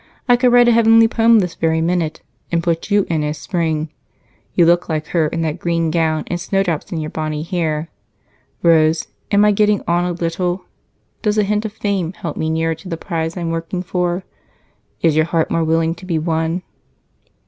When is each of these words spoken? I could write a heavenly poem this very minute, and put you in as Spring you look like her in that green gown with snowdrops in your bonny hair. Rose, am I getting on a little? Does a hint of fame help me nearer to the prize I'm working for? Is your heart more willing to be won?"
I 0.27 0.35
could 0.35 0.51
write 0.51 0.67
a 0.67 0.71
heavenly 0.71 1.07
poem 1.07 1.41
this 1.41 1.53
very 1.53 1.79
minute, 1.79 2.21
and 2.51 2.63
put 2.63 2.89
you 2.89 3.05
in 3.07 3.23
as 3.23 3.37
Spring 3.37 3.91
you 4.55 4.65
look 4.65 4.89
like 4.89 5.05
her 5.09 5.27
in 5.27 5.41
that 5.43 5.59
green 5.59 5.91
gown 5.91 6.23
with 6.27 6.41
snowdrops 6.41 6.91
in 6.91 6.99
your 6.99 7.11
bonny 7.11 7.43
hair. 7.43 7.87
Rose, 8.63 9.09
am 9.29 9.45
I 9.45 9.51
getting 9.51 9.83
on 9.87 10.05
a 10.05 10.11
little? 10.13 10.65
Does 11.21 11.37
a 11.37 11.43
hint 11.43 11.65
of 11.65 11.73
fame 11.73 12.13
help 12.13 12.35
me 12.35 12.49
nearer 12.49 12.73
to 12.73 12.89
the 12.89 12.97
prize 12.97 13.37
I'm 13.37 13.51
working 13.51 13.83
for? 13.83 14.23
Is 15.03 15.15
your 15.15 15.25
heart 15.25 15.51
more 15.51 15.63
willing 15.63 15.93
to 15.93 16.05
be 16.07 16.17
won?" 16.17 16.63